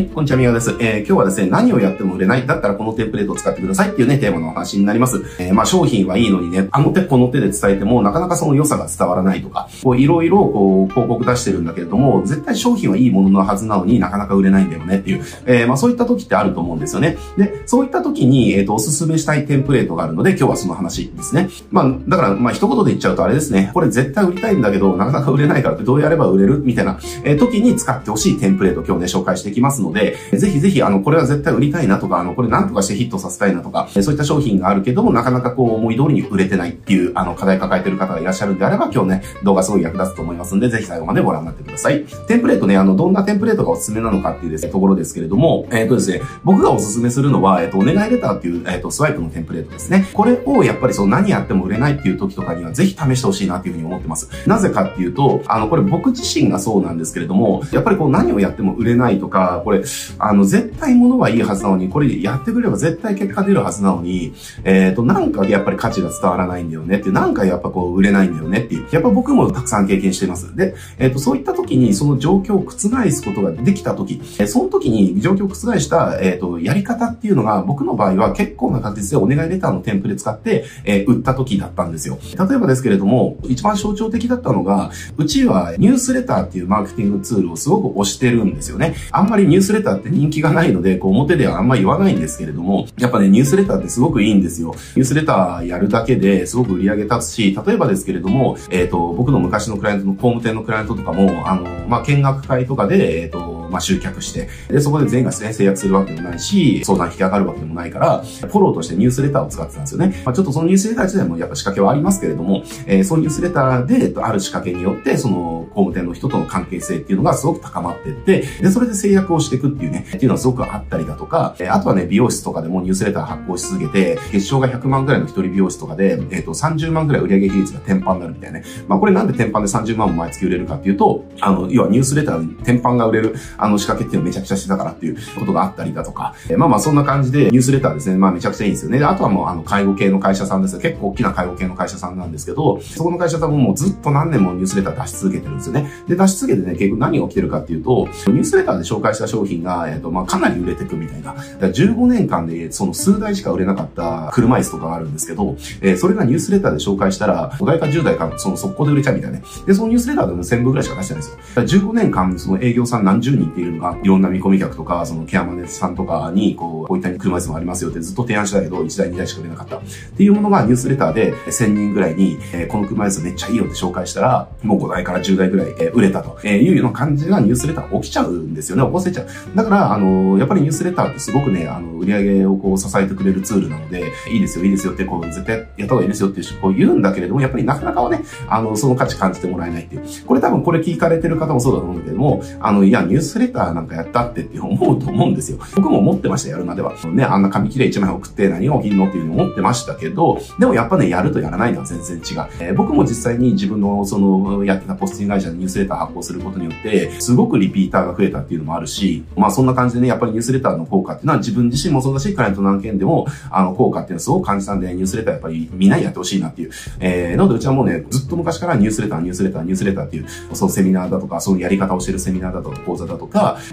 [0.00, 0.76] い、こんにちは、みやです。
[0.80, 2.46] えー、今日はですね、何をやっても売れない。
[2.46, 5.22] だったらこのテンプレートを使ってくださいっていうね、テーマのお話になります。
[5.38, 17.18] えー、まあ商品はいいのにね、あの手この手で伝えても、なかなかその良さが伝わらないとか、こういろいろこう広告出してるんだけれども、絶対商品はいいもののはずなのになかなか売れないんだよねっていう、えー、まあそういった時ってあると思うんですよね。
[17.36, 21.50] で、そういった時に、えっ、ー、と、おすすめしたいテンプレートがあるので、今日はその話ですね。
[21.70, 26.58] まあ、だから、まあ一言で言っちゃうとあれですね、これ絶対売りたいんだけど、なかなか売れないからってどうやれば売れる？
[26.60, 42.04] みたいな、えー、時に使ってほしいテンプレート今日ね、紹介していきますので、のでぜひぜひ、あの、これは絶対売りたいなとか、あの、これ何とかしてヒットさせたいなとか、そういった商品があるけども、なかなかこう、思い通りに売れてないっていう、あの、課題抱えてる方がいらっしゃるんであれば、今日ね、動画すごい役立つと思いますんで、ぜひ最後までご覧になってください。
[42.26, 50.08] テンプレートね、あの、どんなテンプレートがおすすめなのかっていうですね、ところですけれども、えっ、ー、とですね、僕がおすすめするのは、えっ、ー、と、お願いレターっていう、えっ、ー、と、スワイプのテンプレートですね。
[50.12, 54.28] これをやっぱりそう、何やっても売れないっていう時とかには、ぜひ試してほしいなっていうふうに思ってます。
[54.46, 59.84] なぜかっていうと、あの、これ僕自身がそうなんですけれども、やっぱりこう、何をやっても売れないとか、これ、
[60.18, 64.32] あの、絶対物はいいはずなのに、これやってくれば絶対結果出るはずなのに、
[64.64, 70.56] えっ、ー、と、なんかやっぱり価値が伝わらないんだよねっていう、なんかやっぱこう売れないんだよねっていう、やっぱ僕もたくさん経験しています。
[70.56, 82.18] で、えっ、ー、と、そういった時にその状況を覆すことができた時、え、その時に状況を覆した、えっ、と、やり方っていうのが、僕の場合は結構な確率でお願いレターのテンプレ使って、え売った時だったんですよ。
[82.36, 88.94] 例えばですけれども、一番象徴的だったのが、うちはニュースレターっていうマーケティングツールをすごく推してるんですよね。
[89.12, 94.74] あんまりニューュースレターって人気がないので、こう表ではあんまり言わないんですけれども、やっぱね、ニュースレターってすごくいいんですよ。
[94.96, 110.22] ニュースレターやるだけですごく売り上げ立つし、例えばですけれども、えっ、ー、と、僕の昔のクライアントの工務店のクライアントとかも、あの、まあ、見学会とかで、えっ、ー、と、まあ、集客して、で、そこで全員が制約するわけでもないし、相談引き上がるわけでもないから、フォローとしてニュースレターを使ってたんですよね。
[110.24, 128.64] まあ、ちょっとそのニュースレター自体もやっぱ仕掛けはありますけれども、えー、そのニュースレターで、えっと、ある仕掛けによって、その、工務店の人との関係性っていうのがすごく高まってって、で、それで制約をしていくっていうね、っていうのはすごくあったりだとか、えー、あとはね、美容室とかでもニュースレター発行し続けて、月賞が100万ぐらいの一人美容室とかで、えっ、ー、と、30万ぐらい売上比率が天板になるみたいなね。
[128.88, 138.98] まあ、これなんで天板で30万も毎月売れるかっていうと、あの、要はニュースレターに天板が売れる、あの仕掛けっていうのめちゃくちゃしてたからっていうことがあったりだとか、えー、まあまあそんな感じでニュースレターですね、まあめちゃくちゃいいんですよね。
[138.98, 140.78] で、あとはもうあの、介護系の会社さんです。
[140.78, 145.90] 結構大きな介護系の会社さんなんですけど、そこの会社さんももうずっと何年もニュースレター出し続けてるんですよね。
[146.08, 151.34] で、出し続けてね、結局何が起きてるかっていうと、ニュースレターで紹介した商品が、えっ、ー、と、まあかなり売れてくみたいな。
[151.60, 159.44] 15年間でその数台しか売れなかった車椅子とかがあるんですけど、えー、それがニュースレターで紹介したら、5台か10台かその速攻で売れちゃうみたいなね。
[159.66, 161.30] で、そのニュースレターでも1000部ぐらいしか出してないんで
[161.66, 161.80] すよ。
[161.82, 169.76] 15年間その営業さん何十人っているのが、いろんな見込み客とか、そのケアマネさんとかに、こう、こういった車椅子もありますよってずっと提案したけど、1台2台しか売れなかった。
[169.76, 169.80] っ
[170.16, 178.84] ていうものがニュースレターで1000人ぐらいに、えー、この車椅子めっちゃいいよって紹介したら、もう5台から10台ぐらい、えー、売れたと、えいうような感じがニュースレター起きちゃうんですよね。
[178.84, 179.26] 起こせちゃう。
[179.54, 190.02] だから、あのやっぱりニュースレターってすごくね、あの、売り上げをこう支えてくれるツールなので、いいですよ、いいですよって、こう、絶対やった方がいいですよってこう言うんだけれども、やっぱりなかなかはね、あの、その価値感じてもらえないっていう。
[190.26, 195.58] これ多分これ聞かれてる方もそうだと思うんだけども、あの、いや、ニュースレターなんかやったってって思うと思うんですよ。
[195.74, 196.94] 僕も思ってました、やるまでは。
[197.12, 202.22] ね、あんな紙切れ1枚送って何が起きんのっていうの思ってましたけど、でもやっぱね、やるとやらないのは全然違う。
[202.60, 216.70] えー、僕も実際に自分のその、やってたポスティング会社でニュースレター発行することによって、すごくリピーターが増えたっていうのもあるし、まあそんな感じでね、やっぱりニュースレターの効果っていうのは自分自身もそうだし、クライアントの案件でも、あの、効果っていうのはすごく感じたんで、ニュースレターやっぱりみんなやってほしいなっていう。
[217.00, 223.29] えー、なのでうちはもうね、ずっと昔からニュースレター、ニュースレター、ニュースレターっていう、そのセミナーだとか、そのやり方をしてるセミナーだとか、講座だとか、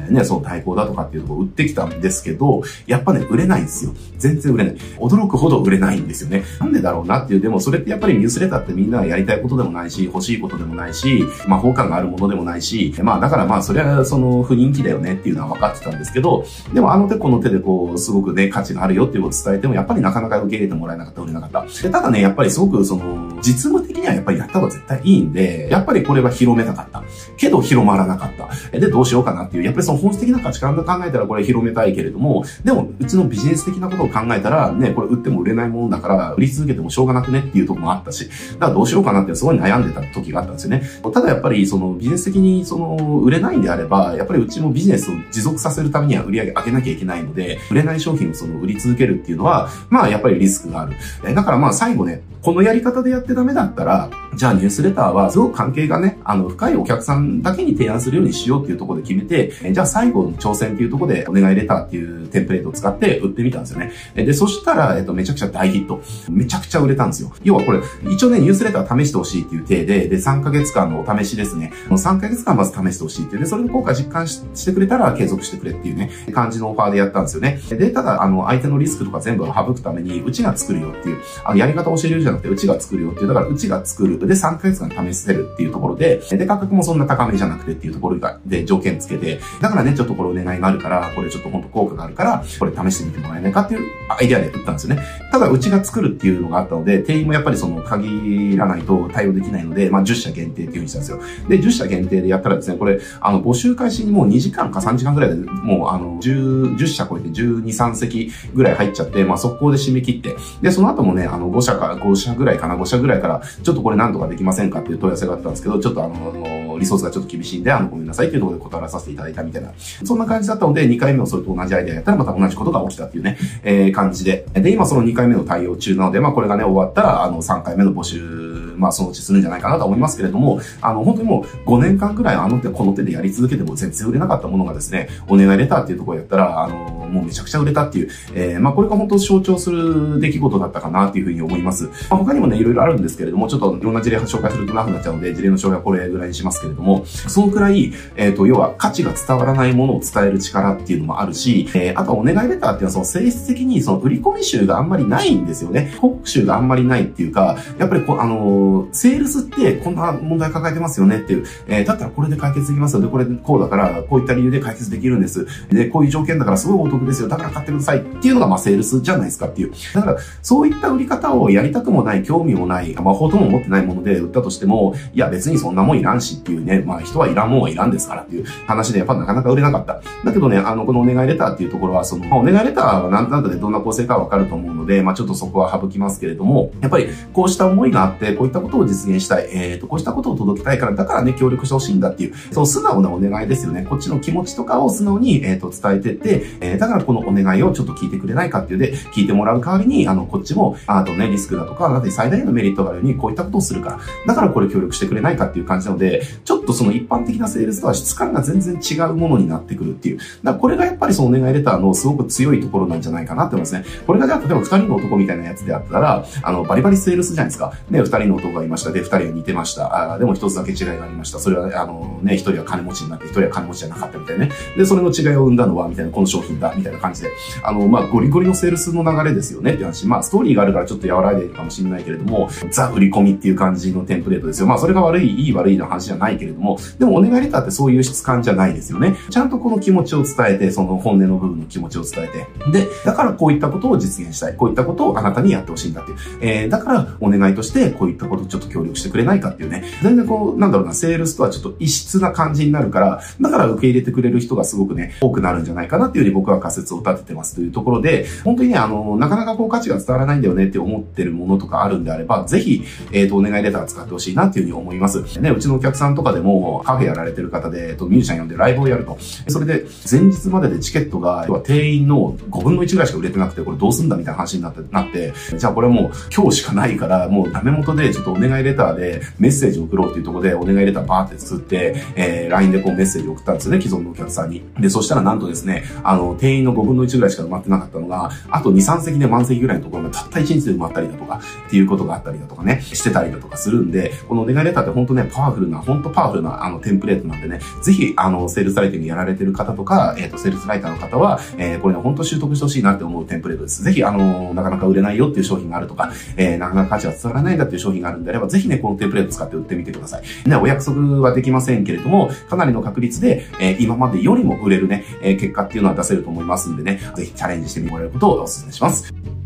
[0.09, 3.91] ね、その対抗だとかっていうところを売ってきたんですけど、やっぱね、売れないんですよ。
[4.17, 4.75] 全然売れない。
[4.97, 6.43] 驚くほど売れないんですよね。
[6.59, 21.65] なんでだろうなっていう、でもそれってやっぱりニュースレターってみんながやりたいことでもないし、欲しいことでもないし、魔法感があるものでもないし、まあだからまあそれはその不人気だよねっていうのは分かってたんですけど、でもあの手この手でこう、すごくね、価値があるよっていうことを伝えても、やっぱりなかなか受け入れてもらえなかった、売れなかった。
[21.83, 27.03] でただね、やっぱりすごくその、実務的にはやっぱりやった方が絶対いいんで、やっぱりこれは広めたかった。
[27.37, 28.31] けど広まらなかっ
[28.71, 28.79] た。
[28.79, 40.83] で、どうしようかなっていう、やっぱりその本質的な価値観で考えたらこれ広めたいけれども、でも、うちのビジネス的なことを考えたら、ね、これ売っても売れないものだから、売り続けてもしょうがなくねっていうとこもあったし、だからどうしようかなってすごい悩んでた時があったんですよね。
[41.13, 50.93] ただやっぱりそのビジネス的にその売れないんであれば、やっぱりうちもビジネスを持続させるためには売り上げ上げなきゃいけないので、売れない商品をその売り続けるっていうのは、まあやっぱりリスクがある。
[51.33, 63.91] だからまあ最後ね、このやり方でやってダメだったら、じゃあニュースレターはすごく関係がね、あの深いお客さんだけに提案するようにしようっていうところで決めて、じゃあ最後の挑戦っていうところでお願いレターっていうテンプレートを使って売ってみたんですよね。
[64.15, 66.01] で、そしたら、えっと、めちゃくちゃ大ヒット。
[66.29, 67.33] めちゃくちゃ売れたんですよ。
[67.43, 67.79] 要はこれ、
[68.11, 71.71] 一応ね、ニュースレター試してほしいっていう体で、で、3ヶ月間のお試しですね。
[71.89, 77.59] 3ヶ月間まず試してほしいっていうで、それの効果実感してくれたら継続してくれっていうね、感じのオファーでやったんですよね。
[77.69, 84.19] で、ただ、あの、相手のリスクとか全部省くために、うちが作るよっていう、あの、やり方を教えるじゃなくて、うちが作るよっていう、だからうちが作る。
[84.19, 95.03] で、3ヶ月間試せるっていうところで、で、価格もそんな高めじゃなくてっていうところで条件つけて、だからね、ちょっとこれお願いがあるから、これちょっと本当効果があるから、これ試してみてもらえないかっていうアイデアで売ったんですよね。
[95.31, 101.19] ただ、うちが作るっていうのがあったので、店員もやっぱりその限らないと対応できないので、まあ10社限定っていう風にしたんですよ。
[101.49, 124.45] で、10社限定でやったらですね、これ、あの、募集開始にもう2時間か3時間ぐらいで、もうあの、10、10社超えて12、3席ぐらい入っちゃって、まあ速攻で締め切って、で、その後もね、あの、5社か、5社ぐらいかな、5社ぐらいから、ちょっとこれなんとかできませんかっていう問い合わせがあったんですけど、ちょっとあの、リソースがちょっと厳しいんで、あの、ごめんなさいっていうところで断らさせていただいたみたいな、そんな感じだったので、2回目もそれと同じアイデアやったらまた同じことが起きたっていうね、えー、感じで。
[124.53, 128.46] で、今その2回目の対応中なので、まあこれがね、終わったら、あの、3回目の募集
[128.77, 136.75] まあそのうちするんじゃないかなと思いますけれども、あの、本当にもう5年間くらいあの手この手でやり続けても全然売れなかったものがですね、お願いレターっていうところやったら、あの、
[137.09, 141.85] もうめちゃくちゃ売れたっていう、えー、まあこれが本当象徴する出来事だったかなっていうふうに思います。
[141.85, 155.95] まあ他にもね、いろいろあるんですけれども、ちょっといろんな事例を紹介すると長くなっちゃうので、事例の紹介はこれぐらいにしますけれども、そのくらい、えっ、ー、と、要は価値が伝わらないものを伝える力っていうのもあるし、えー、あとはお願いレターっていうのはその性質的にその売り込み集があんまりないんですよね。
[155.99, 163.01] 報告集があんまりないっていうか、やっぱりこう、あの、セールスってこんな問題抱えてますよねっていう、えー、だったらこれで解決できますよ。
[163.01, 165.47] で、これこうだから、こういった理由で解決できるんです。
[165.69, 167.27] で、こういう条件だからすごいお得ですよ。
[167.27, 169.71] だから買ってくださいっていうのが、まあ、セールスじゃないですかっていう。
[169.93, 180.01] だから、そういった売り方をやりたくもない、興味もない、魔法とも思ってないもので売ったとしても、いや、別にそんなもんいらんしっていうね、まあ、人はいらんもんはいらんですからっていう話で、やっぱなかなか売れなかった。
[180.25, 193.85] だけどね、あの、このお願いレターっていうところは、その、まあ、お願いレターはなんとなくでどんな構成かわかると思うので、まあ、ちょっとそこは省きますけれども、やっぱり、こうした思いがあって、こういったことを実現したい、えっ、ー、と、こうしたことを届けたいから、だからね、協力してほしいんだっていう、そう素直なお願いですよね。
[193.89, 210.17] こっちの気持ちとかを素直に、えっ、ー、と、伝えてって、えー、だからこのお願いをちょっと聞いてくれないかっていうで、聞いてもらう代わりに、あの、こっちも、あとね、リスクだとか、だって最大のメリットがあるように、こういったことをするから、だからこれ協力してくれないかっていう感じなので、ちょっとその一般的なセールスとは質感が全然違うものになってくるっていう。
[210.17, 213.85] だからこれがやっぱりそのお願いレターのすごく強いところなんじゃないかなって思いますね。
[214.05, 217.73] これがじゃあ、例えば二人の男みたいなやつであったら、あの、バリバリセールスじゃないですか。
[217.89, 218.91] ね、二人の男がいました。
[218.91, 220.13] で、二人が似てました。
[220.13, 221.39] あでも一つだけ違いがありました。
[221.39, 224.51] それは、あのね、一人は金持ちになって、一人は金持ちじゃなかったみたいなね。
[224.75, 227.31] で、それの違いを生んだのは、みたいな、この商品だ、みたいな感じで。
[227.63, 230.07] あの、まあ、ゴリゴリのセールスの流れですよねって話。
[230.07, 234.67] まあ、ストーリーがあるからちょっと和らいでいるかもしれないけれども、ザ売り込みっていう感じのテンプレートですよ。
[234.67, 239.15] まあ、それが悪い、いい悪いの話じゃないけれども、でもお願いレターってそういう質感じゃないですよね。
[239.29, 242.47] ちゃんとこの気持ちを伝えて、その本音の部分の気持ちを伝えて。
[242.71, 244.55] で、だからこういったことを実現したい。
[244.55, 246.17] こういったことをあなたにやってほしいんだっていう。
[246.41, 249.83] えー、だからお願いとしてこういったことちょっと協力してくれないかっていうね。
[250.01, 265.21] 全然こう、なんだろうな、セールスとはちょっと異質な感じになるから、だから受け入れてくれる人がすごくね、多くなるんじゃないかなっていうふうに僕は仮説を立ててますというところで、本当にね、あの、なかなかこう価値が伝わらないんだよねって思ってるものとかあるんであれば、ぜひ、えっ、ー、と、お願いレター使ってほしいなっていうふうに思います。
[265.39, 269.17] ね、うちのお客さんとかでもカフェやられてる方で、えっ、ー、と、ミュージシャン呼んでライブをやると。
[269.47, 284.63] それで、前日まででチケットが、要は定員の5分の1ぐらいしか売れてなくて、これどうすんだみたいな話になって、なって、じゃあこれもう今日しかないから、もうダメ元でちょっとお願いレターでメッセージ送ろうっていうところで、お願いレターバーって作って、えー、LINE でこうメッセージ送ったんですよね、既存のお客さんに。
[284.79, 303.83] で、そしたらなんとですね、あの、定員の5分の1ぐらいしか埋まってなかったのが、あと2、3席で満席ぐらいのところがたった1日で埋まったりだとか、っていうことがあったりだとかね、してたりだとかするんで、このお願いレターって本当ね、パワフルな、本当パワフルなあのテンプレートなんでね、ぜひ、あの、セールスライティングやられてる方とか、えっ、ー、と、セールスライターの方は、えー、これね、本当習得してほしいなって思うテンプレートです。
[303.83, 310.49] ぜひ、あの、なかなか売れないよっていう商品があるとか、えー、なかなか価値が伝わらないんだっていう商品がなるんであれば、ぜひね、このテンプレート使って売ってみてください。
[310.49, 319.36] ね、お約束はできませんけれども、かなりの確率で、えー、今までよりも売れるね、えー、結果っていうのは出せると思いますんでね、ぜひチャレンジしてみてもらえることをお勧めします。